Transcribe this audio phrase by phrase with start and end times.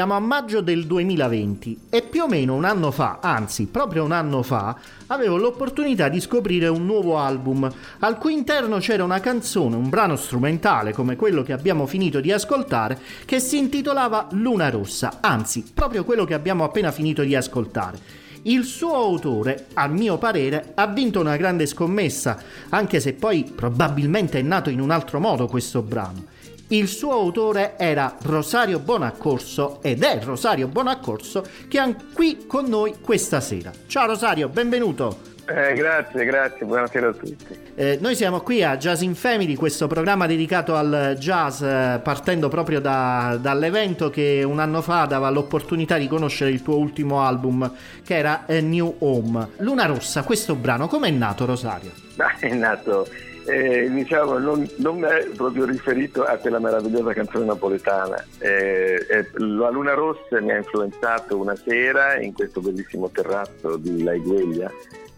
[0.00, 4.12] Siamo a maggio del 2020 e più o meno un anno fa, anzi proprio un
[4.12, 4.74] anno fa,
[5.08, 10.16] avevo l'opportunità di scoprire un nuovo album al cui interno c'era una canzone, un brano
[10.16, 16.02] strumentale come quello che abbiamo finito di ascoltare, che si intitolava Luna Rossa, anzi proprio
[16.02, 17.98] quello che abbiamo appena finito di ascoltare.
[18.44, 22.38] Il suo autore, a mio parere, ha vinto una grande scommessa,
[22.70, 26.38] anche se poi probabilmente è nato in un altro modo questo brano.
[26.72, 33.00] Il suo autore era Rosario Bonaccorso ed è Rosario Bonaccorso che è qui con noi
[33.00, 33.72] questa sera.
[33.88, 35.18] Ciao Rosario, benvenuto.
[35.48, 37.56] Eh, grazie, grazie, buonasera a tutti.
[37.74, 42.48] Eh, noi siamo qui a Jazz in Family, questo programma dedicato al jazz, eh, partendo
[42.48, 47.68] proprio da, dall'evento che un anno fa dava l'opportunità di conoscere il tuo ultimo album,
[48.04, 49.48] che era New Home.
[49.56, 51.90] Luna Rossa, questo brano, com'è nato Rosario?
[52.14, 53.08] Beh, è nato
[53.46, 58.24] eh, diciamo, non, non, è proprio riferito a quella meravigliosa canzone napoletana.
[58.38, 64.70] Eh, la Luna Rossa mi ha influenzato una sera in questo bellissimo terrazzo di Laigueglia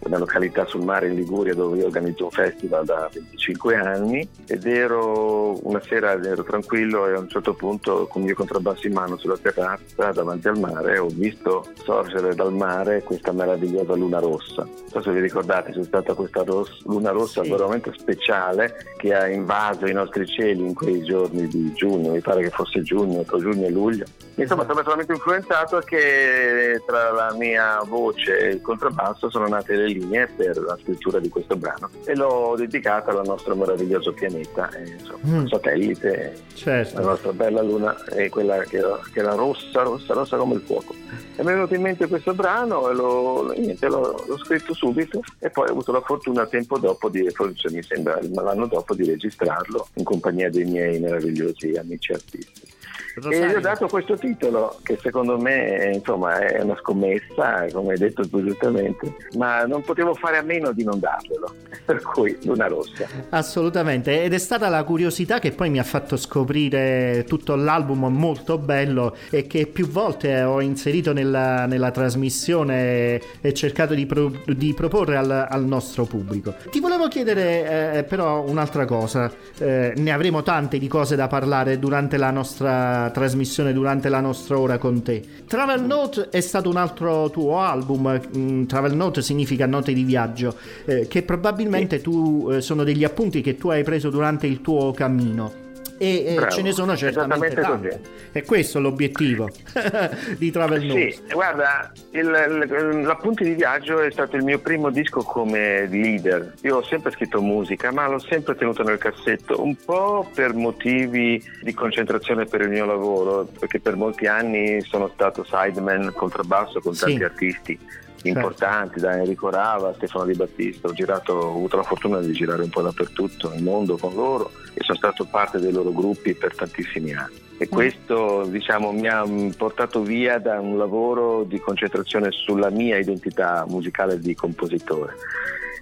[0.04, 4.66] una località sul mare in Liguria dove io organizzo un festival da 25 anni ed
[4.66, 8.94] ero una sera ero tranquillo e a un certo punto con il mio contrabbasso in
[8.94, 14.62] mano sulla terrazza davanti al mare ho visto sorgere dal mare questa meravigliosa luna rossa.
[14.62, 17.50] Non so se vi ricordate, c'è stata questa ros- luna rossa sì.
[17.50, 22.42] veramente speciale che ha invaso i nostri cieli in quei giorni di giugno, mi pare
[22.42, 24.04] che fosse giugno, tra giugno e luglio.
[24.34, 29.91] Insomma, sono talmente influenzato che tra la mia voce e il contrabbasso sono nate le
[29.92, 34.90] linee per la scrittura di questo brano e l'ho dedicata al nostro meraviglioso pianeta, e,
[34.98, 35.46] insomma, mm.
[35.46, 37.00] satellite, certo.
[37.00, 40.60] la nostra bella luna è quella che era, che era, rossa, rossa, rossa come il
[40.60, 40.94] fuoco.
[41.36, 45.22] E mi è venuto in mente questo brano e l'ho, niente, l'ho, l'ho scritto subito
[45.38, 49.04] e poi ho avuto la fortuna tempo dopo di, forse mi sembra l'anno dopo, di
[49.04, 52.80] registrarlo in compagnia dei miei meravigliosi amici artisti.
[53.14, 57.98] E gli ho dato questo titolo che secondo me insomma, è una scommessa, come hai
[57.98, 61.54] detto tu giustamente, ma non potevo fare a meno di non darglielo,
[61.84, 63.06] per cui Luna Rossa.
[63.30, 68.56] Assolutamente, ed è stata la curiosità che poi mi ha fatto scoprire tutto l'album molto
[68.56, 74.72] bello e che più volte ho inserito nella, nella trasmissione e cercato di, pro, di
[74.74, 76.54] proporre al, al, nostro pubblico.
[76.70, 81.78] Ti volevo chiedere eh, però un'altra cosa, eh, ne avremo tante di cose da parlare
[81.78, 85.22] durante la nostra trasmissione durante la nostra ora con te.
[85.46, 90.56] Travel Note è stato un altro tuo album, mm, Travel Note significa note di viaggio,
[90.84, 92.02] eh, che probabilmente sì.
[92.02, 95.61] tu eh, sono degli appunti che tu hai preso durante il tuo cammino
[96.02, 98.00] e Bravo, ce ne sono certamente.
[98.32, 99.48] E questo è l'obiettivo
[100.36, 101.14] di Travel News.
[101.14, 106.54] Sì, guarda, il, l'appunto di viaggio è stato il mio primo disco come leader.
[106.62, 111.40] Io ho sempre scritto musica, ma l'ho sempre tenuto nel cassetto, un po' per motivi
[111.62, 116.96] di concentrazione per il mio lavoro, perché per molti anni sono stato sideman contrabbasso con
[116.96, 117.22] tanti sì.
[117.22, 117.78] artisti
[118.22, 118.38] certo.
[118.38, 120.88] importanti, da Enrico Rava a Stefano Di Battista.
[120.88, 124.50] Ho, girato, ho avuto la fortuna di girare un po' dappertutto nel mondo con loro
[124.74, 127.40] e sono stato parte dei loro gruppi per tantissimi anni.
[127.58, 127.70] E mm.
[127.70, 129.24] questo diciamo, mi ha
[129.56, 135.14] portato via da un lavoro di concentrazione sulla mia identità musicale di compositore.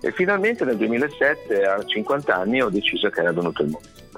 [0.02, 3.68] E finalmente nel 2007, a 50 anni, ho deciso che era venuto il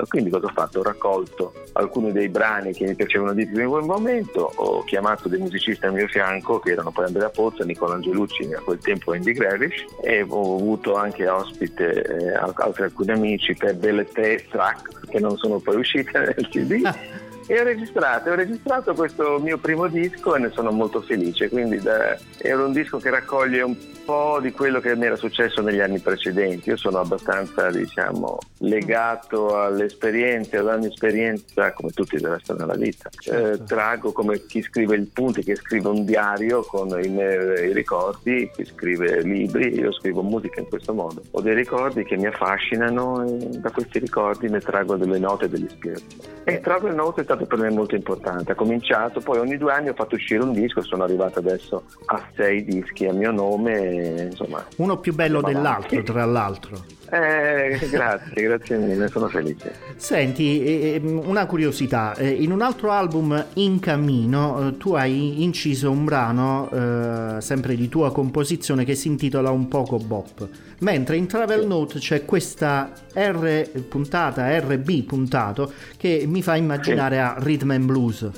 [0.03, 0.07] momento.
[0.09, 0.81] Quindi cosa ho fatto?
[0.81, 5.29] Ho raccolto alcuni dei brani che mi piacevano di più in quel momento, ho chiamato
[5.29, 9.13] dei musicisti al mio fianco che erano poi Andrea Pozza, Nicola Angelucci, a quel tempo
[9.13, 15.09] Andy Grevish e ho avuto anche ospite eh, altri alcuni amici per delle tre track
[15.09, 17.21] che non sono poi uscite nel CD.
[17.49, 21.81] E ho registrato, ho registrato questo mio primo disco e ne sono molto felice, quindi
[21.81, 25.81] da, era un disco che raccoglie un po' di quello che mi era successo negli
[25.81, 26.71] anni precedenti.
[26.71, 32.75] Io sono abbastanza, diciamo, legato alle esperienze, alla mia esperienza, come tutti del resto nella
[32.75, 33.09] vita.
[33.09, 33.63] Eh, certo.
[33.63, 38.51] Eh, trago come chi scrive il punto, chi scrive un diario con i, i ricordi,
[38.55, 41.23] chi scrive libri, io scrivo musica in questo modo.
[41.31, 45.49] Ho dei ricordi che mi affascinano e da questi ricordi ne trago delle note e
[45.49, 46.31] delle ispirazioni.
[46.45, 48.53] E Travel Note è stato per me molto importante.
[48.53, 52.21] Ha cominciato, poi ogni due anni ho fatto uscire un disco, sono arrivato adesso a
[52.35, 56.13] sei dischi a mio nome insomma, uno più bello dell'altro, avanti.
[56.13, 56.85] tra l'altro.
[57.13, 59.75] Eh, grazie, grazie mille, sono felice.
[59.97, 65.91] Senti, eh, una curiosità, eh, in un altro album in cammino eh, tu hai inciso
[65.91, 71.27] un brano eh, sempre di tua composizione che si intitola Un poco bop, mentre in
[71.27, 77.85] Travel Note c'è questa R puntata, RB puntato, che mi fa immaginare a Rhythm and
[77.85, 78.31] Blues.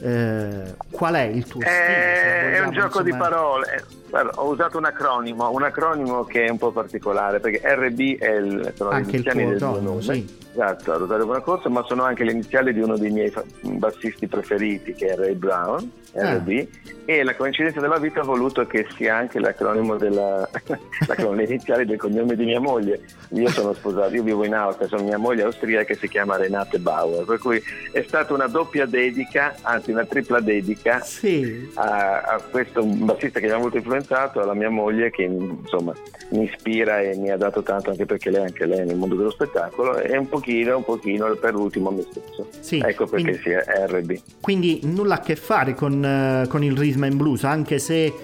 [0.00, 2.52] Eh, qual è il tuo stile?
[2.54, 3.02] È un gioco insomma...
[3.02, 7.60] di parole Guarda, ho usato un acronimo, un acronimo che è un po' particolare perché
[7.62, 10.00] RB è il, sono anche le iniziali del mio.
[10.00, 10.46] Sì.
[10.58, 15.08] Esatto, Rosario Buonacorso, ma sono anche le iniziali di uno dei miei bassisti preferiti che
[15.08, 16.34] è Ray Brown, ah.
[16.34, 16.66] RB,
[17.04, 20.48] e la coincidenza della vita ha voluto che sia anche l'acronimo della
[21.06, 23.02] l'acronimo, le iniziali del cognome di mia moglie.
[23.30, 26.78] Io sono sposato, io vivo in Austria, sono mia moglie austriaca che si chiama Renate
[26.80, 27.62] Bauer, per cui
[27.92, 31.70] è stata una doppia dedica, anzi una tripla dedica sì.
[31.74, 35.92] a, a questo bassista che mi ha molto influenzato alla mia moglie che insomma
[36.30, 39.30] mi ispira e mi ha dato tanto anche perché lei anche lei nel mondo dello
[39.30, 42.48] spettacolo e un pochino, un pochino per ultimo a me stesso.
[42.60, 44.20] Sì, ecco perché quindi, si è RB.
[44.40, 48.14] Quindi nulla a che fare con, uh, con il rhythm and blues, anche se eh,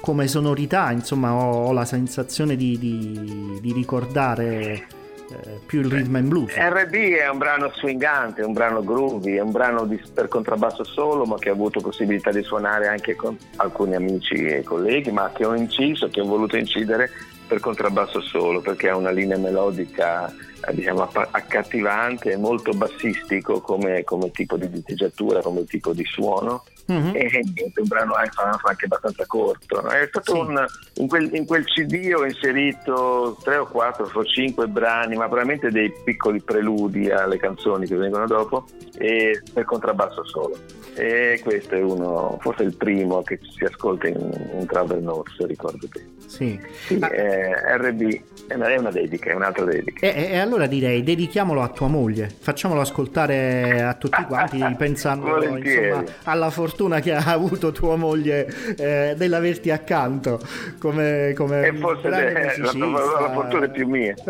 [0.00, 4.96] come sonorità insomma ho, ho la sensazione di, di, di ricordare
[5.30, 6.54] eh, più il rhythm and blues.
[6.56, 11.24] RB è un brano swingante, un brano groovy, è un brano di, per contrabbasso solo,
[11.24, 15.44] ma che ho avuto possibilità di suonare anche con alcuni amici e colleghi, ma che
[15.44, 17.10] ho inciso, che ho voluto incidere
[17.48, 24.30] per contrabbasso solo perché ha una linea melodica eh, diciamo, accattivante molto bassistico come, come,
[24.30, 27.14] tipo di diteggiatura, come tipo di suono mm-hmm.
[27.14, 29.80] e è un brano anche abbastanza corto.
[29.80, 29.88] No?
[29.88, 30.38] È stato sì.
[30.38, 35.26] un, in, quel, in, quel, CD ho inserito tre o quattro, forse cinque brani, ma
[35.26, 38.66] veramente dei piccoli preludi alle canzoni che vengono dopo
[38.96, 40.56] e per contrabbasso solo.
[40.94, 44.16] E questo è uno, forse il primo che si ascolta in,
[44.58, 46.17] in Travel Notes, ricordo bene.
[46.28, 46.60] Sì.
[46.86, 50.06] sì eh, RB è una, è una, dedica, è un'altra dedica.
[50.06, 56.04] E, e, allora direi dedichiamolo a tua moglie, facciamolo ascoltare a tutti quanti pensando insomma,
[56.24, 60.40] alla fortuna che ha avuto tua moglie eh, dell'averti accanto
[60.78, 64.14] come, come e forse de, la, la, la, fortuna è più mia.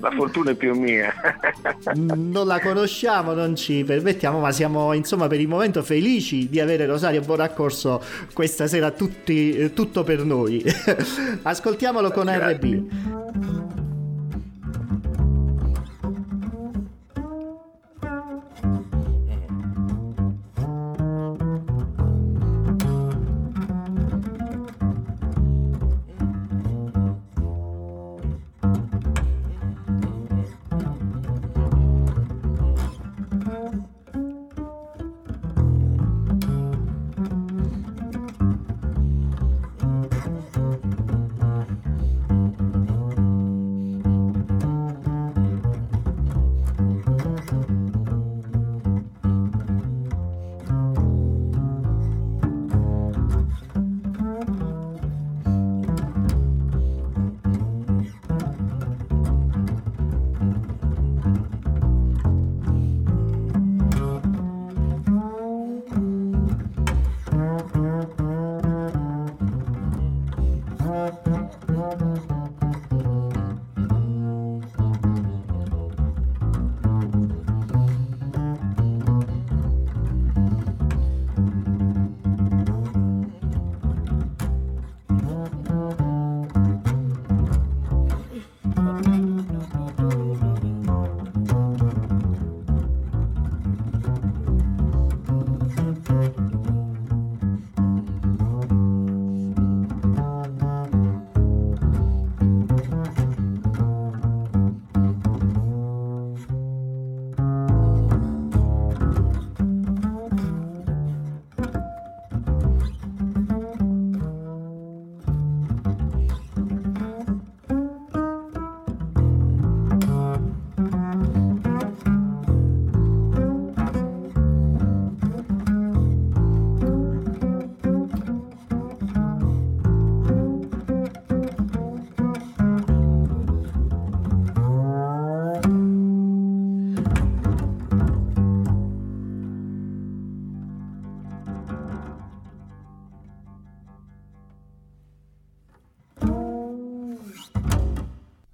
[0.00, 1.12] La fortuna è più mia.
[1.94, 6.86] Non la conosciamo non ci permettiamo ma siamo insomma per il momento felici di avere
[6.86, 8.02] Rosario Boraccorso
[8.32, 10.62] questa sera tutti, tutto per noi
[11.42, 12.54] ascoltiamolo con Grazie.
[12.54, 13.65] RB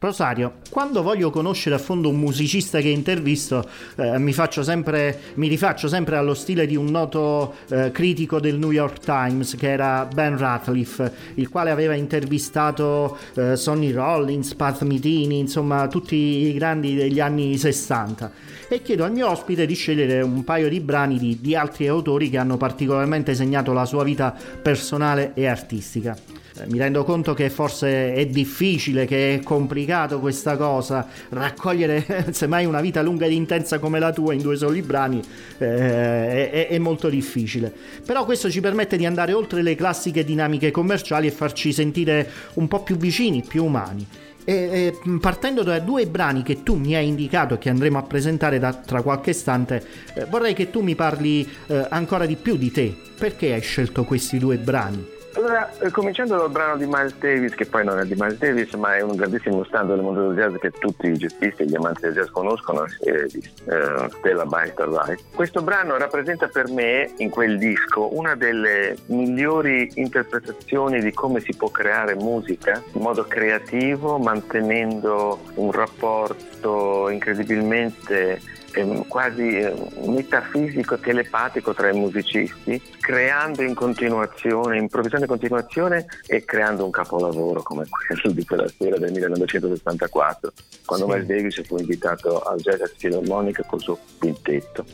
[0.03, 5.87] Rosario, quando voglio conoscere a fondo un musicista che intervisto, eh, mi, sempre, mi, rifaccio
[5.87, 10.37] sempre allo stile di un noto eh, critico del New York Times che era Ben
[10.37, 17.21] Ratliff, il quale aveva intervistato eh, Sonny Rollins, Pat Mitini, insomma tutti i grandi degli
[17.21, 18.33] anni 60.
[18.69, 22.29] E chiedo al mio ospite di scegliere un paio di brani di, di altri autori
[22.29, 26.17] che hanno particolarmente segnato la sua vita personale e artistica.
[26.59, 32.67] Eh, mi rendo conto che forse è difficile, che è complicato questa cosa, raccogliere semmai
[32.67, 35.21] una vita lunga ed intensa come la tua in due soli brani
[35.59, 37.73] eh, è, è, molto difficile.
[38.05, 42.69] Però questo ci permette di andare oltre le classiche dinamiche commerciali e farci sentire un
[42.69, 44.07] po' più vicini, più umani.
[44.45, 48.03] E, e, partendo da due brani che tu mi hai indicato e che andremo a
[48.03, 49.83] presentare da, tra qualche istante,
[50.15, 52.95] eh, vorrei che tu mi parli eh, ancora di più di te.
[53.17, 55.21] Perché hai scelto questi due brani?
[55.35, 58.73] Allora, eh, cominciando dal brano di Miles Davis, che poi non è di Miles Davis,
[58.75, 61.75] ma è un grandissimo standard del mondo del jazz che tutti i jazzisti e gli
[61.75, 65.23] amanti del jazz conoscono, è di uh, Stella by Starlight.
[65.35, 71.55] Questo brano rappresenta per me, in quel disco, una delle migliori interpretazioni di come si
[71.57, 78.62] può creare musica in modo creativo, mantenendo un rapporto incredibilmente eh,
[79.09, 79.75] quasi eh,
[80.07, 87.63] metafisico, telepatico tra i musicisti, creando in continuazione, improvvisando in continuazione e creando un capolavoro
[87.63, 90.53] come quello di quella sera del 1964,
[90.85, 91.11] quando sì.
[91.11, 94.85] Miles Davis fu invitato al Jazz Philharmonic col suo quintetto.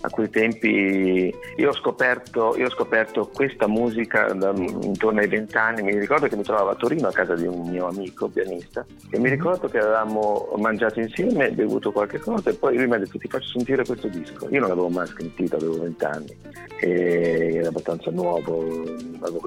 [0.00, 5.82] A quei tempi io ho scoperto, io ho scoperto questa musica da, intorno ai vent'anni,
[5.82, 9.18] mi ricordo che mi trovavo a Torino a casa di un mio amico pianista e
[9.18, 13.18] mi ricordo che avevamo mangiato insieme, bevuto qualche cosa e poi lui mi ha detto
[13.18, 14.48] ti faccio sentire questo disco.
[14.50, 16.36] Io non l'avevo mai sentito, avevo vent'anni
[16.80, 18.84] e era abbastanza nuovo,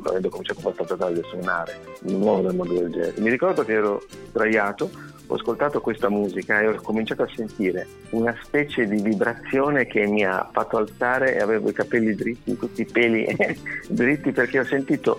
[0.04, 3.18] avendo cominciato abbastanza tardi a suonare, nuovo nel mondo del jazz.
[3.18, 4.90] Mi ricordo che ero sdraiato
[5.32, 10.26] ho ascoltato questa musica e ho cominciato a sentire una specie di vibrazione che mi
[10.26, 13.26] ha fatto alzare e avevo i capelli dritti, tutti i peli
[13.88, 15.18] dritti perché ho sentito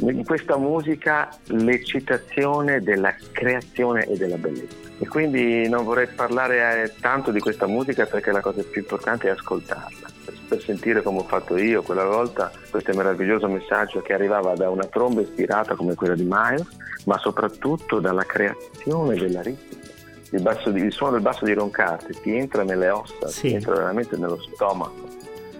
[0.00, 4.76] in questa musica l'eccitazione della creazione e della bellezza.
[4.98, 9.28] E quindi non vorrei parlare eh, tanto di questa musica perché la cosa più importante
[9.28, 10.08] è ascoltarla,
[10.46, 14.84] per sentire come ho fatto io quella volta questo meraviglioso messaggio che arrivava da una
[14.84, 16.66] tromba ispirata come quella di Miles
[17.04, 19.84] ma soprattutto dalla creazione della ritmica.
[20.30, 23.48] Il, basso, il, suono del basso di Ron Carter ti entra nelle ossa, sì.
[23.48, 25.08] ti entra veramente nello stomaco.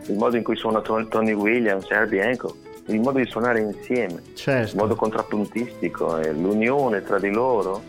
[0.07, 2.55] Il modo in cui suona Tony Williams e Herbie Hancock,
[2.87, 4.73] il modo di suonare insieme, certo.
[4.73, 7.83] il modo contrappuntistico, l'unione tra di loro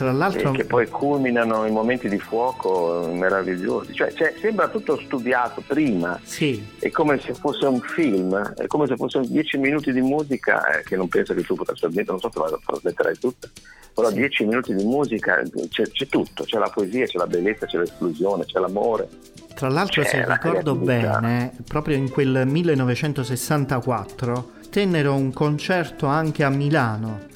[0.00, 0.52] tra l'altro...
[0.52, 3.92] che poi culminano in momenti di fuoco meravigliosi.
[3.92, 6.66] Cioè, cioè, sembra tutto studiato prima, sì.
[6.78, 10.84] è come se fosse un film, è come se fossero dieci minuti di musica, eh,
[10.84, 13.46] che non penso che tu potresti mettere, non so se la trasmetterai tutta,
[13.92, 14.14] però sì.
[14.14, 18.46] dieci minuti di musica c'è, c'è, tutto, c'è la poesia, c'è la bellezza, c'è l'esplosione,
[18.46, 19.06] c'è l'amore.
[19.54, 27.28] Tra l'altro, se ricordo bene, proprio in quel 1964 tennero un concerto anche a Milano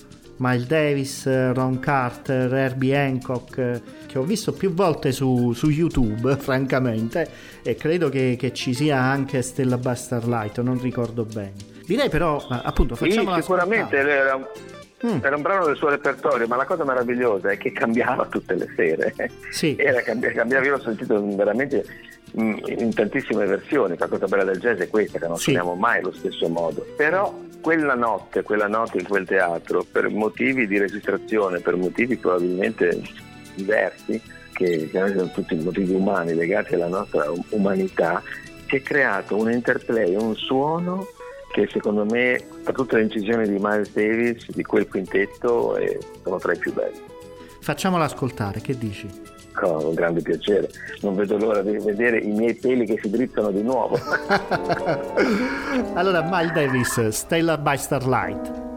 [0.44, 7.26] Miles Davis, Ron Carter, Herbie Hancock, che ho visto più volte su, su YouTube, francamente,
[7.62, 11.54] e credo che, che, ci sia anche Stella Buster Light, non ricordo bene.
[11.86, 14.38] Direi però, eh, appunto, facciamo sì, sicuramente era
[15.04, 15.18] mm.
[15.22, 18.68] era un, brano del suo repertorio, ma la cosa meravigliosa è che cambiava tutte le
[18.74, 19.14] sere.
[19.50, 19.76] Sì.
[19.78, 21.84] Era, cambiava, io l'ho sentito veramente
[22.40, 25.44] mm, in tantissime versioni, la cosa bella del jazz è questa, che non sì.
[25.44, 26.86] suoniamo mai allo stesso modo.
[26.96, 33.00] Però quella notte, quella notte in quel teatro, per motivi di registrazione, per motivi probabilmente
[33.54, 34.20] diversi,
[34.52, 38.22] che sono tutti motivi umani legati alla nostra umanità,
[38.68, 41.06] si è creato un interplay, un suono
[41.54, 45.78] che secondo me, tra tutte le incisioni di Miles Davis, di quel quintetto,
[46.24, 47.00] sono tra i più belli.
[47.60, 49.08] Facciamolo ascoltare, che dici?
[49.52, 50.68] con un grande piacere.
[51.02, 53.96] Non vedo l'ora di vedere i miei peli che si drizzano di nuovo.
[55.94, 58.73] allora, Miles Davis, Stella by Starlight.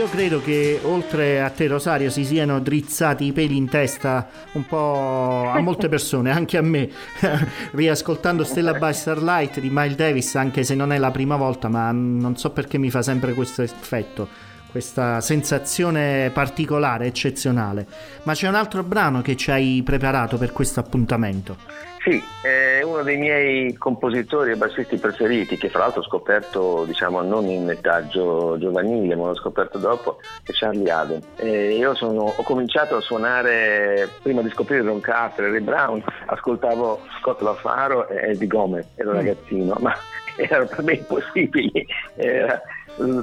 [0.00, 4.64] Io credo che oltre a te Rosario si siano drizzati i peli in testa un
[4.64, 6.88] po' a molte persone, anche a me,
[7.72, 11.92] riascoltando Stella by Starlight di Miles Davis, anche se non è la prima volta, ma
[11.92, 17.86] non so perché mi fa sempre questo effetto questa sensazione particolare, eccezionale.
[18.22, 21.56] Ma c'è un altro brano che ci hai preparato per questo appuntamento.
[22.02, 27.20] Sì, è uno dei miei compositori e bassisti preferiti, che fra l'altro ho scoperto, diciamo,
[27.20, 31.20] non in età giovanile, ma l'ho scoperto dopo, è Charlie.
[31.36, 36.02] E io sono, ho cominciato a suonare, prima di scoprire Ron Carter e Ray Brown,
[36.24, 39.16] ascoltavo Scott LaFaro e Eddie Gomez, ero mm.
[39.16, 39.94] ragazzino, ma
[40.36, 41.86] erano per me impossibili.
[42.14, 42.62] Era,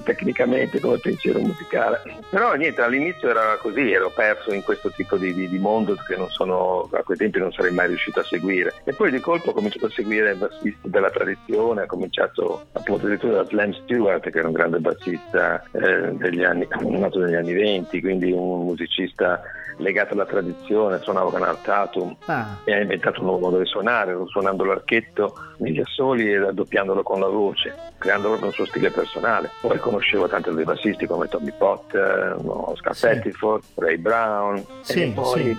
[0.03, 2.01] tecnicamente come pensiero musicale.
[2.29, 6.15] Però niente, all'inizio era così, ero perso in questo tipo di, di, di mondo che
[6.29, 8.73] sono, a quei tempi non sarei mai riuscito a seguire.
[8.83, 13.05] E poi di colpo ho cominciato a seguire il bassista della tradizione, ho cominciato appunto
[13.05, 17.53] addirittura da Slam Stewart, che era un grande bassista eh, degli anni, nato negli anni
[17.53, 19.41] 20, quindi un musicista
[19.77, 22.57] legato alla tradizione, suonava con Artatum ah.
[22.63, 27.19] e ha inventato un nuovo modo di suonare, suonando l'archetto negli assoli e raddoppiandolo con
[27.19, 29.49] la voce, creando proprio un suo stile personale.
[29.61, 33.07] Poi conoscevo tanti altri bassisti come Tommy Potter, Oscar sì.
[33.07, 35.57] Pettiford, Ray Brown, sì, e poi sì.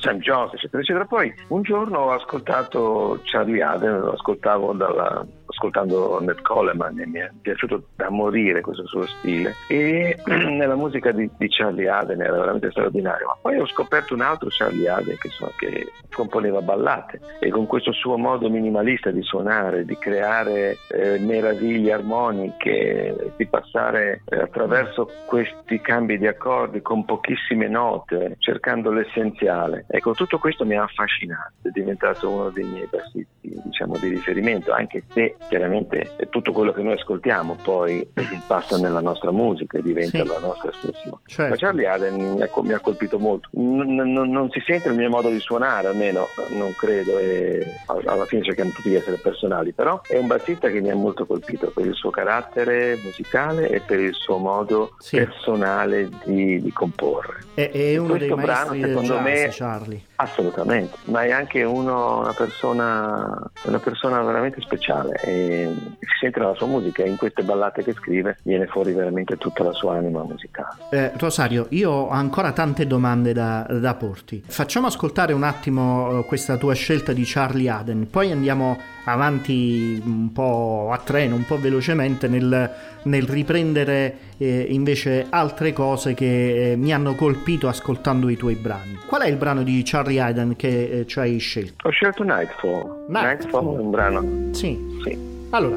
[0.00, 1.04] Sam Jones, eccetera, eccetera.
[1.04, 7.18] Poi un giorno ho ascoltato Charlie Aden, lo ascoltavo dalla, ascoltando Ned Coleman e mi
[7.18, 9.54] è piaciuto da morire questo suo stile.
[9.68, 13.26] E nella musica di, di Charlie Aden era veramente straordinario.
[13.26, 17.20] Ma poi ho scoperto un altro Charlie Aden che, so, che componeva ballate.
[17.40, 24.22] E con questo suo modo minimalista di suonare di creare eh, meraviglie armoniche di passare
[24.26, 29.86] eh, attraverso questi cambi di accordi con pochissime note cercando l'essenziale.
[29.88, 31.52] Ecco tutto questo mi ha affascinato.
[31.62, 36.82] È diventato uno dei miei bassisti diciamo di riferimento anche se chiaramente tutto quello che
[36.82, 38.06] noi ascoltiamo poi
[38.46, 40.26] passa nella nostra musica e diventa sì.
[40.26, 41.18] la nostra espressione.
[41.26, 41.50] Certo.
[41.50, 43.48] Ma Charlie Allen mi ha colpito molto.
[43.52, 48.24] Non, non, non, si sente il mio modo di suonare, almeno non credo, e alla
[48.26, 51.70] fine cerchiamo tutti di essere personali, però è un bassista che mi ha molto colpito
[51.70, 55.16] per il suo carattere musicale e per il suo modo sì.
[55.16, 57.44] personale di, di, comporre.
[57.54, 60.00] È, è uno dei brano, secondo jazz, me, Charlie.
[60.16, 66.54] Assolutamente, ma è anche uno, una, persona, una persona veramente speciale e si sente nella
[66.54, 70.22] sua musica e in queste ballate che scrive viene fuori veramente tutta la sua anima
[70.22, 70.76] musicale.
[70.90, 74.42] Eh, Rosario, io ho ancora tante domande da, da porti.
[74.46, 80.32] Facciamo ascoltare un attimo eh, questa tua scelta di Charlie Aden, poi andiamo avanti un
[80.32, 82.70] po' a treno, un po' velocemente nel,
[83.02, 88.98] nel riprendere eh, invece altre cose che eh, mi hanno colpito ascoltando i tuoi brani.
[89.06, 91.86] Qual è il brano di Charlie Hayden che eh, ci hai scelto?
[91.86, 93.06] Ho scelto Nightfall.
[93.08, 93.22] Nightfall.
[93.22, 94.54] Nightfall è un brano.
[94.54, 95.00] Sì.
[95.04, 95.18] sì.
[95.50, 95.76] Allora,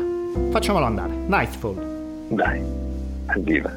[0.51, 1.13] facciamolo andare.
[1.27, 2.27] Nightfall.
[2.29, 2.61] Dai,
[3.35, 3.71] evviva.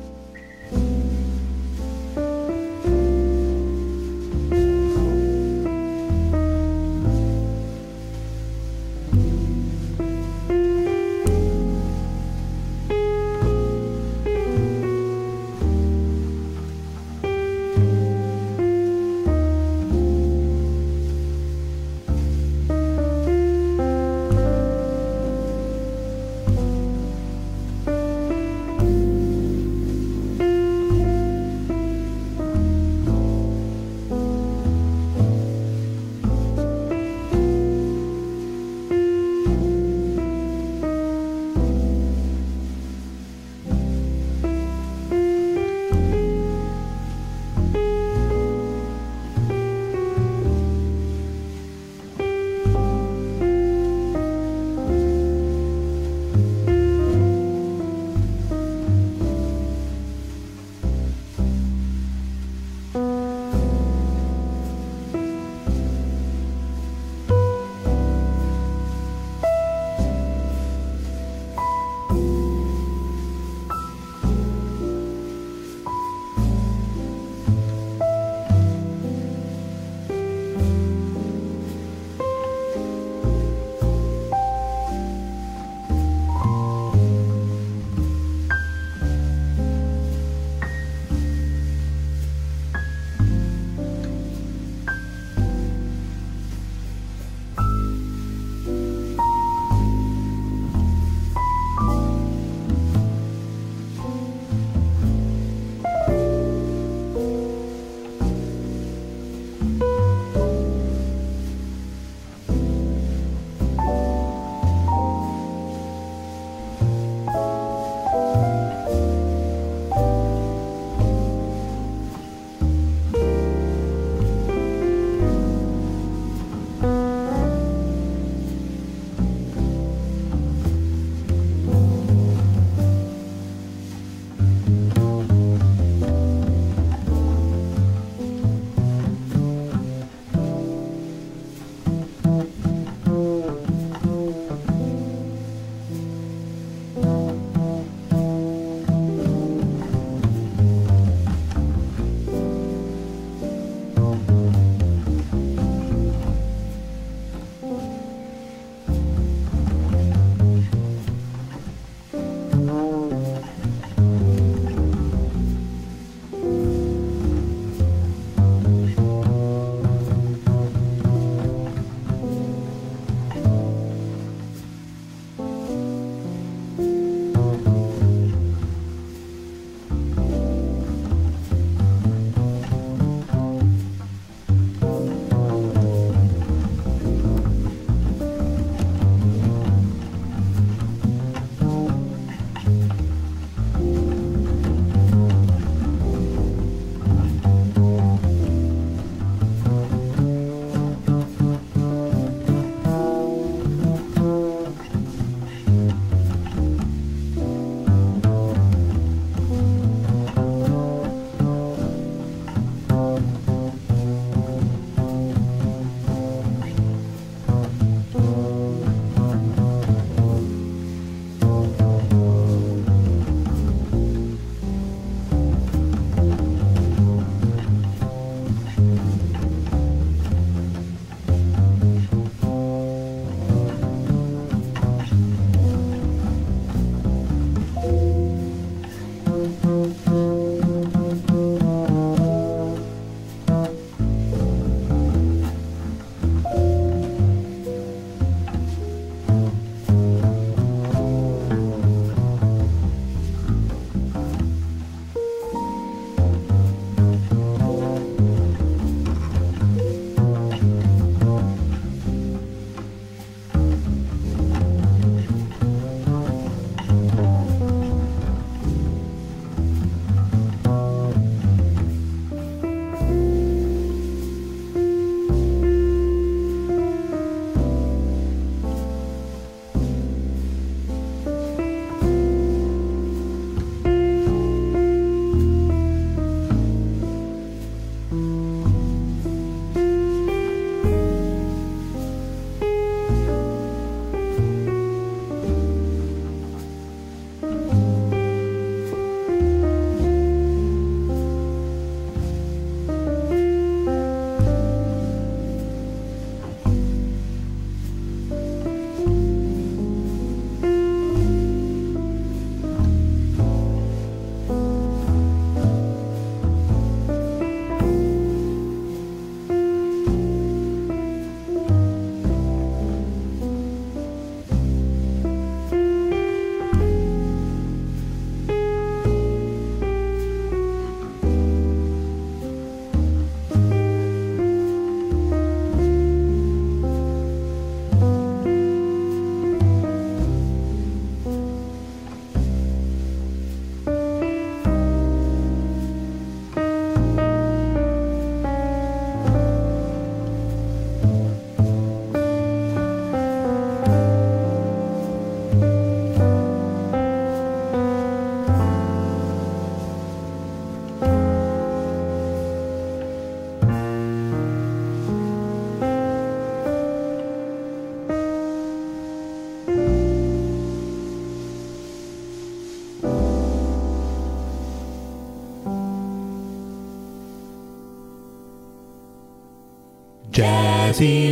[380.92, 381.31] Jazzy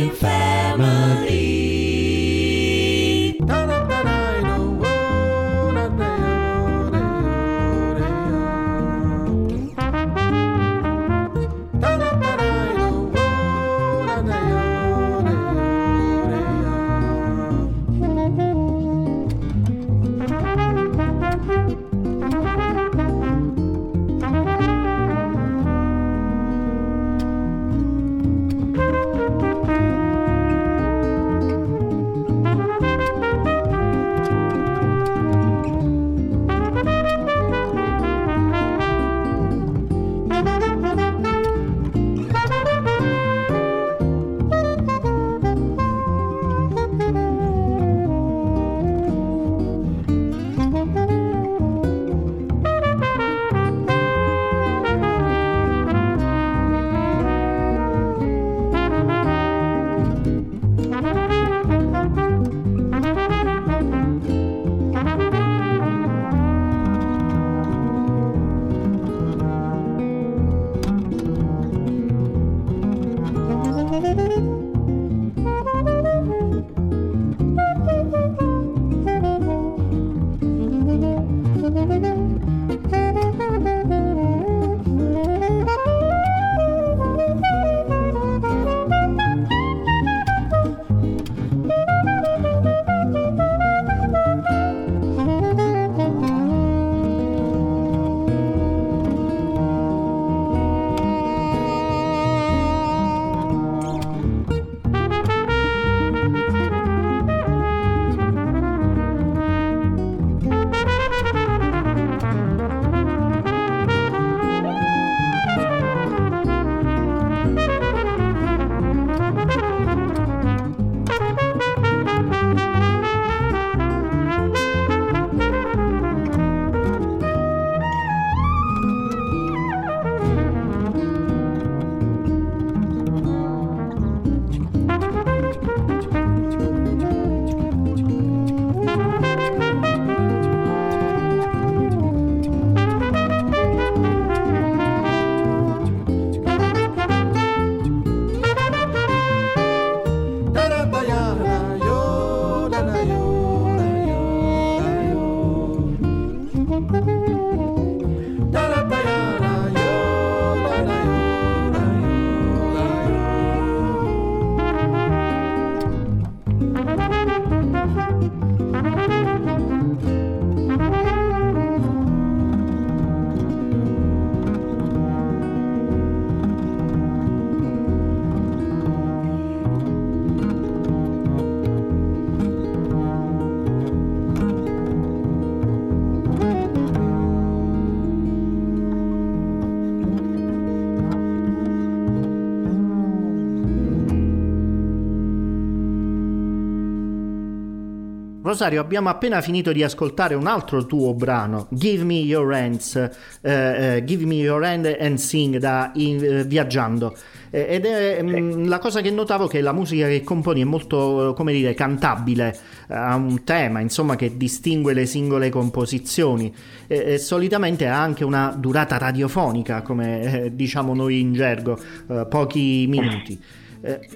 [198.51, 202.95] Rosario, abbiamo appena finito di ascoltare un altro tuo brano, Give Me Your Hands,
[203.41, 207.15] eh, eh, Give Me Your Hand and Sing da in, eh, Viaggiando.
[207.49, 210.65] Eh, ed è mh, mm, la cosa che notavo che la musica che componi è
[210.65, 216.53] molto, come dire, cantabile, ha un tema, insomma, che distingue le singole composizioni
[216.87, 221.79] e, solitamente ha anche una durata radiofonica, come eh, diciamo noi in gergo,
[222.09, 223.39] eh, pochi minuti.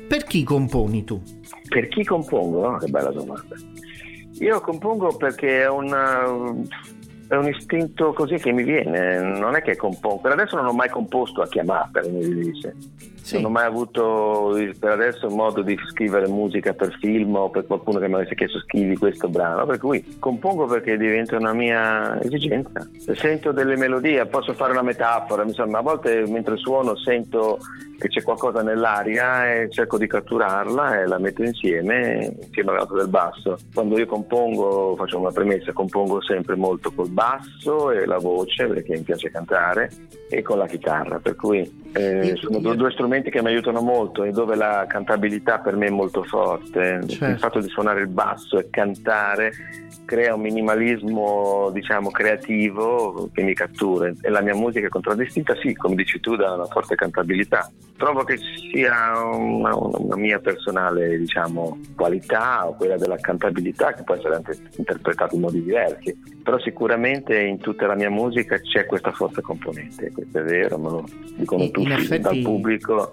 [0.08, 1.22] per chi componi tu?
[1.70, 2.78] Per chi compongo?
[2.78, 3.56] che bella domanda.
[4.40, 6.26] Io compongo perché è, una,
[7.28, 10.22] è, un istinto così che mi viene, non è che compongo.
[10.22, 12.76] Per adesso non ho mai composto a chiamare, per mi dice.
[13.26, 13.38] Sì.
[13.38, 17.98] Non ho mai avuto per adesso modo di scrivere musica per film o per qualcuno
[17.98, 22.88] che mi avesse chiesto scrivi questo brano, per cui compongo perché diventa una mia esigenza.
[23.00, 27.58] Se sento delle melodie, posso fare una metafora, insomma, a volte mentre suono sento
[27.98, 32.96] che c'è qualcosa nell'aria e cerco di catturarla e la metto insieme, insieme al lato
[32.96, 33.58] del basso.
[33.74, 38.98] Quando io compongo, faccio una premessa, compongo sempre molto col basso e la voce perché
[38.98, 39.90] mi piace cantare
[40.30, 41.60] e con la chitarra, per cui
[41.94, 45.88] eh, sono due, due, strumenti che mi aiutano molto e dove la cantabilità per me
[45.88, 47.02] è molto forte.
[47.08, 47.26] Certo.
[47.26, 49.54] Il fatto di suonare il basso e cantare
[50.04, 55.74] crea un minimalismo diciamo creativo che mi cattura e la mia musica è contraddistinta sì
[55.74, 61.80] come dici tu da una forte cantabilità trovo che sia una, una mia personale diciamo
[61.96, 67.05] qualità o quella della cantabilità che può essere anche interpretata in modi diversi però sicuramente
[67.12, 71.70] in tutta la mia musica c'è questa forte componente questo è vero me lo dicono
[71.70, 72.22] tutti effetti...
[72.22, 73.12] dal pubblico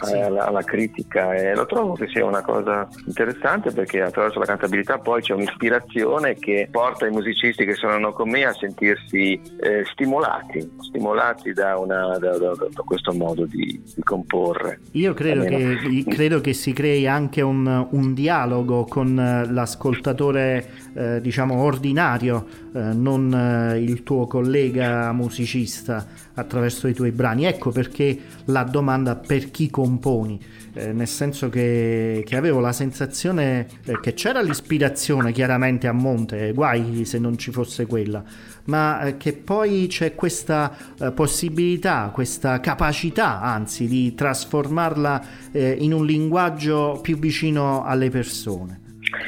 [0.00, 0.14] sì.
[0.14, 4.98] alla, alla, critica e lo trovo che sia una cosa interessante perché attraverso la cantabilità
[4.98, 10.76] poi c'è un'ispirazione che porta i musicisti che suonano con me a sentirsi eh, stimolati,
[10.80, 14.80] stimolati da, una, da, da, da, questo modo di, di comporre.
[14.92, 21.54] Io credo che, credo che, si crei anche un, un dialogo con l'ascoltatore eh, diciamo
[21.54, 27.44] ordinario, eh, non eh, il tuo collega musicista attraverso i tuoi brani.
[27.44, 30.38] Ecco perché la domanda per chi componi,
[30.74, 33.66] eh, nel senso che, che, avevo la sensazione
[34.00, 38.22] che c'era l'ispirazione chiaramente a monte, guai se non ci fosse quella,
[38.64, 40.74] ma che poi c'è questa
[41.14, 48.81] possibilità, questa capacità anzi di trasformarla in un linguaggio più vicino alle persone.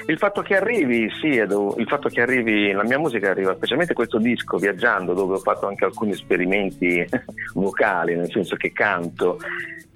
[0.07, 4.19] Il fatto che arrivi, sì, il fatto che arrivi, la mia musica arriva, specialmente questo
[4.19, 7.05] disco, viaggiando, dove ho fatto anche alcuni esperimenti
[7.55, 9.39] vocali, nel senso che canto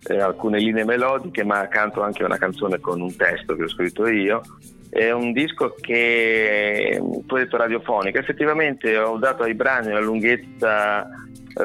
[0.08, 4.06] eh, alcune linee melodiche, ma canto anche una canzone con un testo che ho scritto
[4.06, 4.40] io.
[4.90, 11.06] È un disco che, tu hai detto radiofonico, effettivamente ho dato ai brani una lunghezza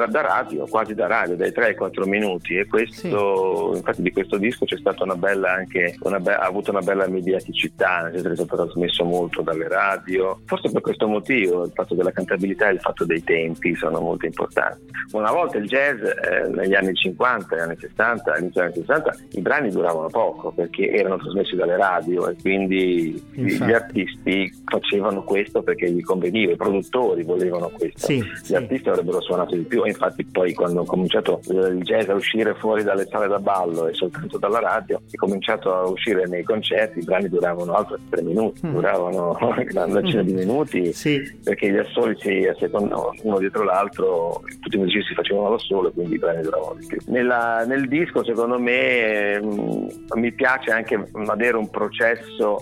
[0.09, 3.77] da radio, quasi da radio, dai 3 ai 4 minuti e questo, sì.
[3.77, 7.07] infatti di questo disco c'è stata una bella anche, una be- ha avuto una bella
[7.07, 11.71] mediaticità, nel senso che è stato trasmesso molto dalle radio, forse per questo motivo, il
[11.73, 14.81] fatto della cantabilità e il fatto dei tempi sono molto importanti.
[15.11, 19.15] Una volta il jazz eh, negli anni 50, negli anni 60, all'inizio degli anni 60,
[19.31, 23.69] i brani duravano poco perché erano trasmessi dalle radio e quindi Infatti.
[23.69, 28.55] gli artisti facevano questo perché gli conveniva, i produttori volevano questo, sì, gli sì.
[28.55, 32.84] artisti avrebbero suonato di più infatti poi quando ho cominciato il jazz a uscire fuori
[32.84, 37.03] dalle sale da ballo e soltanto dalla radio, ho cominciato a uscire nei concerti, i
[37.03, 38.73] brani duravano altri tre minuti, mm.
[38.73, 40.25] duravano una decina mm.
[40.25, 41.21] di minuti, sì.
[41.43, 45.91] perché gli assoli si assecondavano uno dietro l'altro, tutti i musicisti si facevano da solo,
[45.91, 46.97] quindi i brani duravano di più.
[47.07, 52.61] Nella, nel disco secondo me mh, mm, mi piace anche avere un processo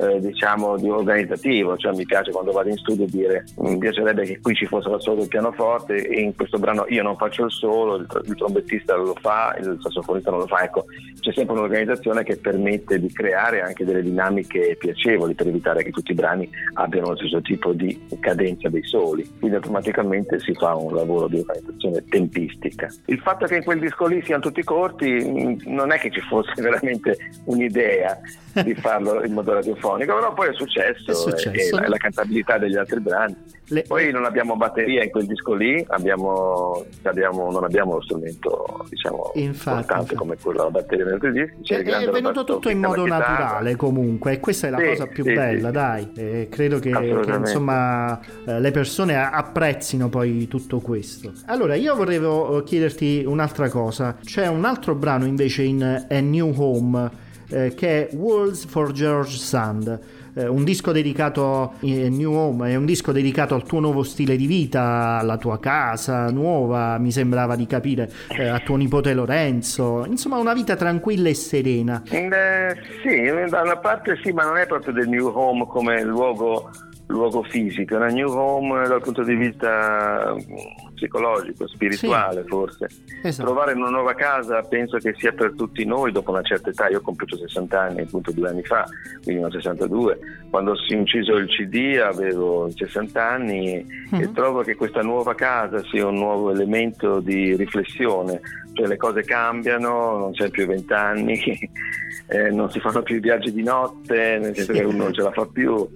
[0.00, 4.40] eh, diciamo di organizzativo, cioè mi piace quando vado in studio dire mi piacerebbe che
[4.40, 7.50] qui ci fosse la solo del pianoforte e in questo brano io non faccio il
[7.50, 10.84] solo, il, il trombettista lo fa, il sassofonista non lo fa, ecco
[11.18, 16.12] c'è sempre un'organizzazione che permette di creare anche delle dinamiche piacevoli per evitare che tutti
[16.12, 20.94] i brani abbiano lo stesso tipo di cadenza dei soli, quindi automaticamente si fa un
[20.94, 22.88] lavoro di organizzazione tempistica.
[23.06, 26.20] Il fatto che in quel disco lì siano tutti corti mm, non è che ci
[26.20, 28.16] fosse veramente un'idea
[28.62, 31.78] di farlo in modo radiofonico sinfonico, però poi è successo, è successo.
[31.78, 33.36] E, la, cantabilità degli altri brani.
[33.70, 33.82] Le...
[33.82, 39.32] Poi non abbiamo batteria in quel disco lì, abbiamo, abbiamo, non abbiamo uno strumento diciamo,
[39.34, 40.14] infatti, importante infatti.
[40.14, 41.62] come quello della batteria negli altri dischi.
[41.62, 45.06] C'è è, è venuto tutto in modo naturale comunque e questa è la sì, cosa
[45.06, 45.74] più sì, bella, sì.
[45.74, 46.12] dai.
[46.16, 51.32] E credo che, che insomma, eh, le persone apprezzino poi tutto questo.
[51.46, 57.26] Allora io volevo chiederti un'altra cosa, c'è un altro brano invece in A New Home
[57.50, 60.00] eh, che è Worlds for George Sand.
[60.34, 64.36] Eh, un disco dedicato a New Home, è un disco dedicato al tuo nuovo stile
[64.36, 70.04] di vita, alla tua casa nuova, mi sembrava di capire, eh, a tuo nipote Lorenzo,
[70.06, 72.02] insomma una vita tranquilla e serena.
[72.08, 76.70] Eh, sì, da una parte sì, ma non è proprio del New Home come luogo
[77.08, 82.48] luogo fisico, una new home dal punto di vista mm, psicologico, spirituale sì.
[82.48, 82.88] forse.
[83.22, 83.48] Esatto.
[83.48, 86.98] Trovare una nuova casa penso che sia per tutti noi dopo una certa età, io
[86.98, 88.84] ho compiuto 60 anni appunto due anni fa,
[89.22, 90.18] quindi una 62,
[90.50, 94.22] quando si è inciso il CD avevo 60 anni mm-hmm.
[94.22, 98.40] e trovo che questa nuova casa sia un nuovo elemento di riflessione,
[98.74, 101.40] cioè le cose cambiano, non c'è più 20 anni,
[102.28, 104.78] eh, non si fanno più i viaggi di notte, nel senso sì.
[104.78, 105.88] che uno non ce la fa più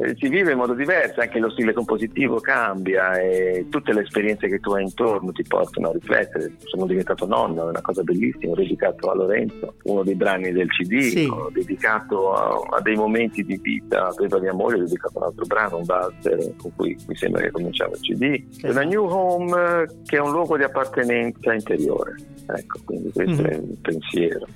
[0.00, 4.48] eh, si vive in modo diverso, anche lo stile compositivo cambia e tutte le esperienze
[4.48, 6.54] che tu hai intorno ti portano a riflettere.
[6.64, 10.68] Sono diventato nonno, è una cosa bellissima, ho dedicato a Lorenzo uno dei brani del
[10.68, 11.28] CD, sì.
[11.30, 15.44] ho dedicato a, a, dei momenti di vita per mia moglie, ho dedicato un altro
[15.44, 18.62] brano, un valzer con cui mi sembra che cominciava il CD.
[18.62, 22.14] È una new home che è un luogo di appartenenza interiore,
[22.46, 23.52] ecco, quindi questo mm-hmm.
[23.52, 24.46] è il pensiero.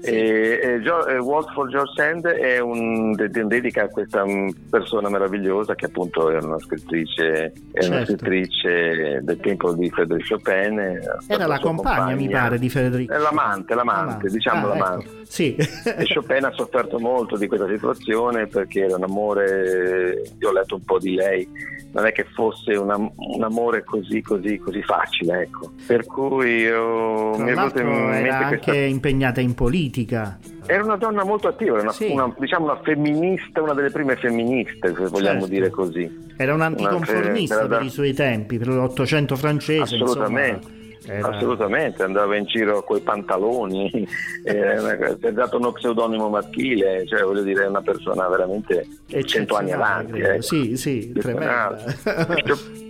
[0.00, 0.10] Sì.
[0.10, 4.48] E, e, e Walt for George Sand è un, de, de, dedica a questa mm,
[4.70, 7.90] persona meravigliosa che appunto era una scrittrice, certo.
[7.90, 10.78] una scrittrice del tempo di Frédéric Chopin.
[11.26, 13.10] Era la compagna, compagna, mi pare, di Frédéric.
[13.10, 14.28] L'amante, l'amante, l'amante.
[14.28, 14.78] diciamo ah, ecco.
[14.78, 15.06] l'amante.
[15.06, 15.24] Ecco.
[15.24, 15.54] Sì.
[15.54, 20.76] e Chopin ha sofferto molto di questa situazione perché era un amore, io ho letto
[20.76, 21.48] un po' di lei,
[21.92, 25.72] non è che fosse una, un amore così, così, così facile, ecco.
[25.86, 28.70] Per cui io, mi è venuto in mente era questa...
[28.70, 29.54] anche impegnata in
[29.90, 30.38] politica.
[30.66, 32.10] Era una donna molto attiva, una, sì.
[32.10, 35.46] una, diciamo una femminista, una delle prime femministe, se vogliamo certo.
[35.46, 36.28] dire così.
[36.36, 37.84] Era un anticonformista una, per da...
[37.84, 39.96] i suoi tempi, per l'Ottocento francese.
[39.96, 40.66] Assolutamente.
[40.66, 41.28] Insomma Era...
[41.28, 44.06] Assolutamente, andava in giro coi pantaloni, si
[44.46, 48.86] è dato uno pseudonimo maschile, cioè voglio dire è una persona veramente
[49.24, 50.18] cento anni avanti.
[50.18, 50.42] Eh.
[50.42, 51.78] Sì, sì, tremenda.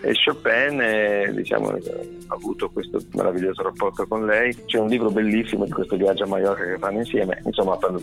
[0.00, 1.78] e Chopin eh, diciamo, ha
[2.28, 4.54] avuto questo meraviglioso rapporto con lei.
[4.64, 7.40] C'è un libro bellissimo di questo viaggio a Mallorca che fanno insieme.
[7.44, 7.94] Insomma per,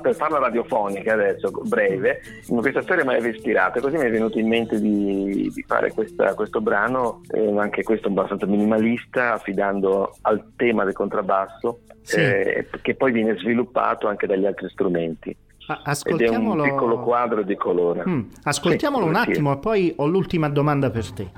[0.00, 4.38] per farla radiofonica adesso breve questa storia mi aveva ispirato e così mi è venuto
[4.38, 10.52] in mente di, di fare questa, questo brano eh, anche questo abbastanza minimalista affidando al
[10.56, 12.20] tema del contrabbasso sì.
[12.20, 15.36] eh, che poi viene sviluppato anche dagli altri strumenti
[15.66, 16.62] Ascoltiamolo...
[16.62, 18.04] Ed è un piccolo quadro di colore.
[18.06, 21.30] Mm, ascoltiamolo sì, un attimo e poi ho l'ultima domanda per te.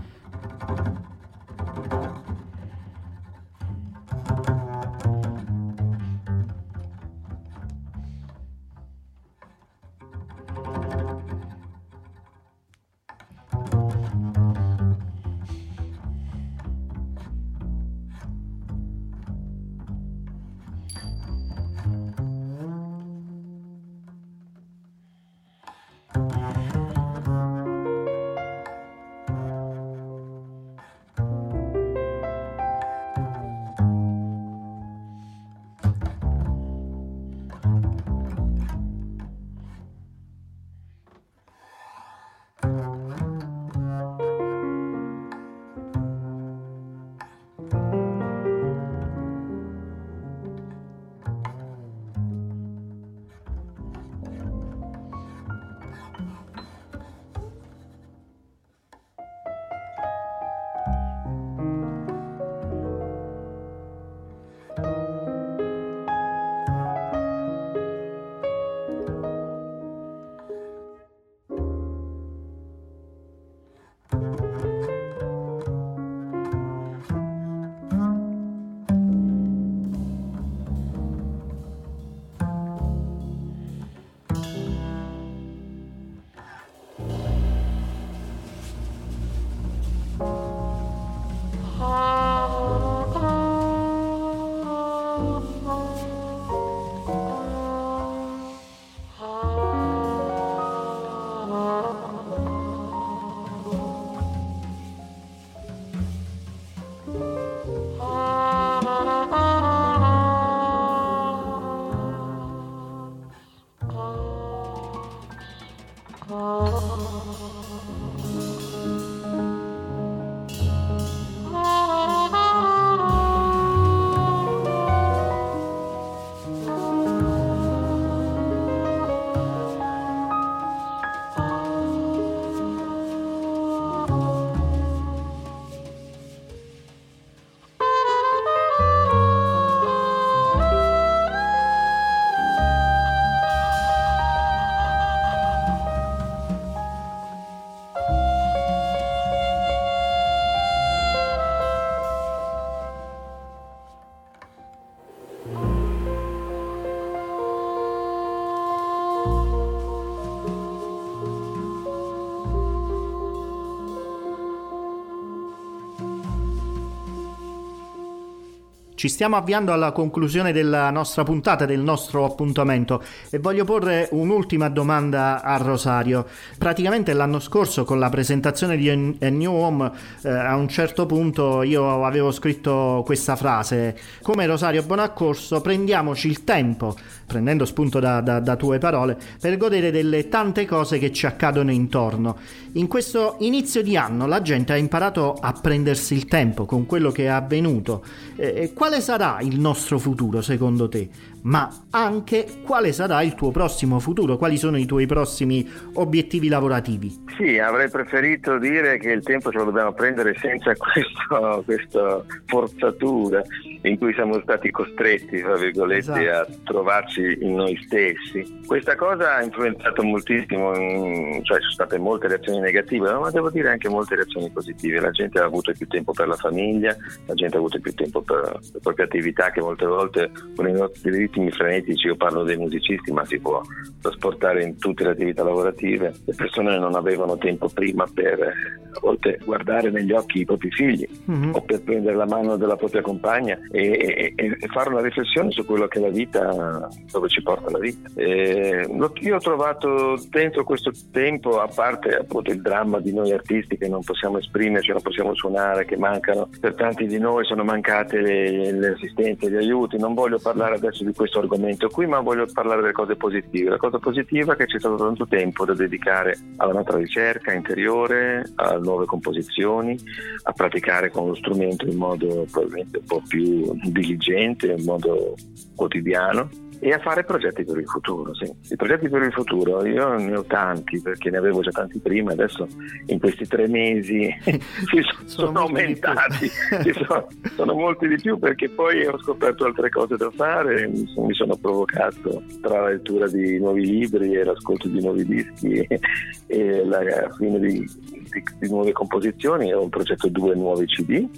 [168.96, 174.70] Ci stiamo avviando alla conclusione della nostra puntata, del nostro appuntamento e voglio porre un'ultima
[174.70, 176.24] domanda a Rosario.
[176.56, 179.92] Praticamente l'anno scorso con la presentazione di A New Home
[180.22, 186.42] eh, a un certo punto io avevo scritto questa frase come Rosario Bonaccorso prendiamoci il
[186.44, 191.26] tempo, prendendo spunto da, da, da tue parole, per godere delle tante cose che ci
[191.26, 192.38] accadono intorno.
[192.72, 197.10] In questo inizio di anno la gente ha imparato a prendersi il tempo con quello
[197.10, 198.02] che è avvenuto.
[198.36, 201.08] Eh, quale sarà il nostro futuro secondo te?
[201.42, 204.36] Ma anche quale sarà il tuo prossimo futuro?
[204.36, 207.24] Quali sono i tuoi prossimi obiettivi lavorativi?
[207.36, 213.42] Sì, avrei preferito dire che il tempo ce lo dobbiamo prendere senza questo, questa forzatura
[213.86, 216.52] in cui siamo stati costretti, tra virgolette, esatto.
[216.52, 218.60] a trovarci in noi stessi.
[218.66, 223.70] Questa cosa ha influenzato moltissimo, cioè ci sono state molte reazioni negative, ma devo dire
[223.70, 225.00] anche molte reazioni positive.
[225.00, 228.22] La gente ha avuto più tempo per la famiglia, la gente ha avuto più tempo
[228.22, 232.56] per le proprie attività che molte volte con i nostri ritmi frenetici, io parlo dei
[232.56, 233.62] musicisti, ma si può
[234.00, 238.54] trasportare in tutte le attività lavorative, le persone non avevano tempo prima per
[238.96, 241.54] a volte guardare negli occhi i propri figli mm-hmm.
[241.54, 245.86] o per prendere la mano della propria compagna e, e, fare una riflessione su quello
[245.86, 248.08] che è la vita, dove ci porta la vita.
[248.14, 248.86] E,
[249.20, 253.88] io ho trovato dentro questo tempo, a parte appunto il dramma di noi artisti che
[253.88, 258.72] non possiamo esprimerci, non possiamo suonare, che mancano, per tanti di noi sono mancate le,
[258.72, 262.80] le assistenze, gli aiuti, non voglio parlare adesso di questo argomento qui, ma voglio parlare
[262.80, 263.70] delle cose positive.
[263.70, 268.52] La cosa positiva è che c'è stato tanto tempo da dedicare alla nostra ricerca interiore,
[268.56, 269.98] a nuove composizioni,
[270.44, 275.34] a praticare con lo strumento in modo probabilmente un po' più diligente, in modo
[275.74, 276.48] quotidiano
[276.78, 278.34] e a fare progetti per il futuro.
[278.34, 278.50] Sì.
[278.70, 282.32] I progetti per il futuro io ne ho tanti perché ne avevo già tanti prima,
[282.32, 282.66] adesso
[283.06, 286.50] in questi tre mesi si sono, sono aumentati,
[286.92, 291.34] sono, sono, molti di più perché poi ho scoperto altre cose da fare, mi, mi
[291.34, 296.00] sono provocato tra la lettura di nuovi libri e l'ascolto di nuovi dischi e,
[296.46, 297.00] e la
[297.36, 301.28] fine di, di, di nuove composizioni, ho un progetto due nuovi CD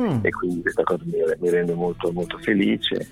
[0.00, 0.18] mm.
[0.22, 3.08] e quindi questa cosa mi, mi rende molto, molto felice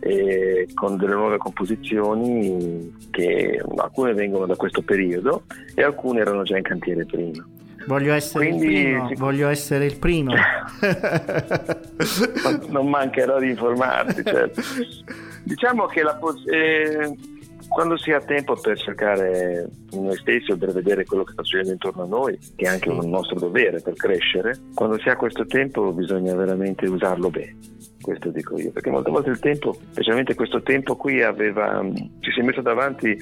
[0.00, 6.56] eh, con delle nuove composizioni che alcune vengono da questo periodo e alcune erano già
[6.56, 7.46] in cantiere prima.
[7.86, 9.14] Voglio essere Quindi, il primo, si...
[9.14, 10.34] voglio essere il primo.
[12.68, 14.60] non mancherò di informarti, certo.
[15.42, 16.18] Diciamo che la,
[16.50, 17.16] eh,
[17.70, 21.72] quando si ha tempo per cercare noi stessi o per vedere quello che sta succedendo
[21.72, 25.46] intorno a noi, che è anche un nostro dovere per crescere, quando si ha questo
[25.46, 27.56] tempo bisogna veramente usarlo bene.
[28.00, 31.86] Questo dico io, perché molte volte il tempo, specialmente questo tempo qui, aveva,
[32.18, 33.16] ci si è messo davanti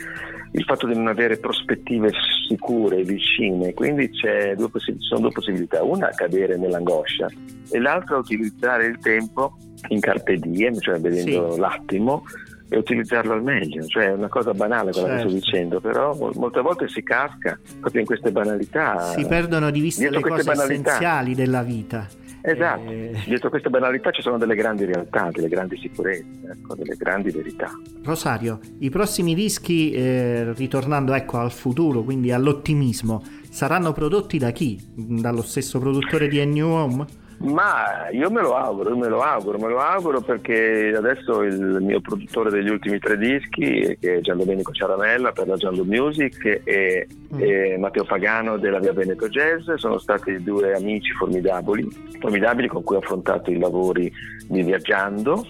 [0.52, 2.10] il fatto di non avere prospettive
[2.48, 7.26] sicure, vicine, quindi due ci sono due possibilità, una cadere nell'angoscia
[7.70, 11.60] e l'altra utilizzare il tempo in carpe diem, cioè vedendo sì.
[11.60, 12.24] l'attimo
[12.68, 15.28] e utilizzarlo al meglio, cioè è una cosa banale quella certo.
[15.28, 15.50] che sto certo.
[15.50, 19.12] dicendo, però molte volte si casca proprio in queste banalità.
[19.16, 20.90] Si perdono di vista le cose banalità.
[20.90, 22.06] essenziali della vita.
[22.40, 22.90] Esatto.
[22.90, 27.30] Eh, dietro queste banalità ci sono delle grandi realtà, delle grandi sicurezze, ecco, delle grandi
[27.30, 27.70] verità.
[28.04, 34.80] Rosario, i prossimi dischi, eh, ritornando ecco, al futuro, quindi all'ottimismo, saranno prodotti da chi?
[34.94, 37.06] Dallo stesso produttore di A New Home?
[37.40, 42.00] Ma io me lo auguro, me lo auguro, me lo auguro perché adesso il mio
[42.00, 47.06] produttore degli ultimi tre dischi, che è Gian Domenico Ciaramella per la Giallo Music e,
[47.32, 47.40] mm.
[47.40, 52.96] e, Matteo Pagano della Via Veneto Jazz, sono stati due amici formidabili, formidabili con cui
[52.96, 54.12] ho affrontato i lavori
[54.48, 55.46] di Viaggiando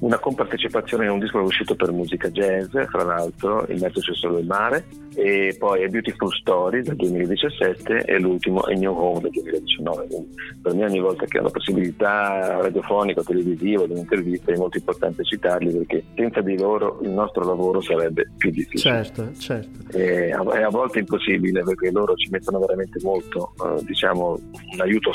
[0.00, 4.00] una compartecipazione in un disco che è uscito per musica jazz, fra l'altro, Il mezzo
[4.00, 8.94] c'è solo il mare, e poi A Beautiful Story del 2017 e l'ultimo A New
[8.94, 10.06] Home del 2019.
[10.06, 14.76] Quindi per me ogni volta che ho la possibilità radiofonica televisiva di un'intervista è molto
[14.76, 19.02] importante citarli perché senza di loro il nostro lavoro sarebbe più difficile.
[19.02, 19.96] Certo, certo.
[19.96, 25.12] E a, a volte impossibile perché loro ci mettono veramente molto, eh, diciamo, un aiuto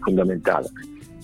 [0.00, 0.70] fondamentale.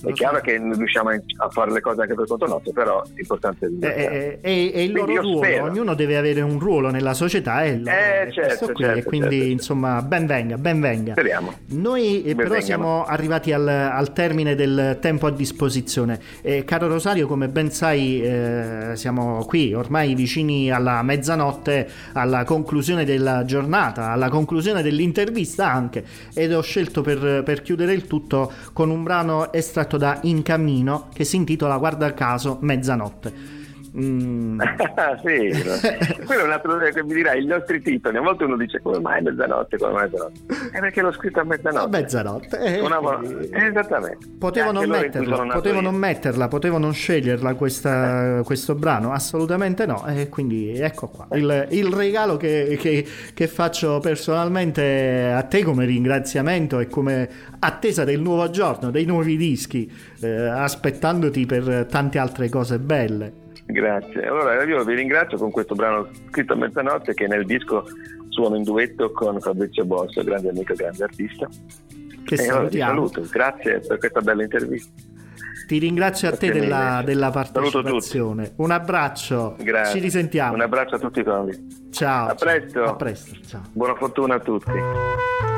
[0.03, 3.67] È chiaro che non riusciamo a fare le cose anche per conto nostro, però l'importante
[3.81, 5.65] è è, è, è il loro ruolo, spero.
[5.65, 9.53] ognuno deve avere un ruolo nella società e eh, certo, qui, certo, quindi certo.
[9.53, 11.13] insomma ben venga, ben venga.
[11.13, 11.53] Speriamo.
[11.67, 12.65] Noi ben però venga.
[12.65, 16.21] siamo arrivati al, al, termine del tempo a disposizione.
[16.43, 23.05] Eh, caro Rosario, come ben sai eh, siamo qui ormai vicini alla mezzanotte, alla conclusione
[23.05, 28.91] della giornata, alla conclusione dell'intervista anche ed ho scelto per, per chiudere il tutto con
[28.91, 33.58] un brano estratto tratto da In Cammino che si intitola Guarda caso Mezzanotte.
[33.97, 34.61] Mm.
[35.25, 38.17] sì, quello è un altro che mi dirà i nostri titoli.
[38.17, 40.71] A volte uno dice come mai mezzanotte, come mai mezzanotte.
[40.73, 41.97] È perché l'ho scritto a mezzanotte.
[41.97, 42.59] A mezzanotte.
[42.59, 43.49] Eh, Una quindi...
[43.53, 44.27] Esattamente.
[44.39, 50.07] Potevo, non metterla, potevo non metterla, potevo non sceglierla questa, questo brano, assolutamente no.
[50.07, 55.85] E quindi ecco qua il, il regalo che, che, che, faccio personalmente a te come
[55.85, 57.29] ringraziamento e come
[57.59, 63.47] attesa del nuovo giorno, dei nuovi dischi, eh, aspettandoti per tante altre cose belle.
[63.71, 64.27] Grazie.
[64.27, 67.85] Allora io vi ringrazio con questo brano scritto a mezzanotte che nel disco
[68.31, 71.47] suono in duetto con Fabrizio Bosso, grande amico e grande artista.
[72.25, 74.91] Che e allora ti saluto, grazie per questa bella intervista.
[75.67, 78.53] Ti ringrazio grazie a te della, della, partecipazione.
[78.57, 79.57] Un abbraccio.
[79.59, 79.97] Grazie.
[79.97, 80.55] Ci risentiamo.
[80.55, 81.91] Un abbraccio a tutti quanti.
[81.91, 82.29] Ciao.
[82.29, 82.85] A presto.
[82.85, 83.37] A presto.
[83.47, 83.63] Ciao.
[83.73, 85.58] Buona fortuna a tutti.